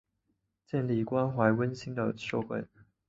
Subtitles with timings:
[0.65, 2.65] 建立关怀温馨的社会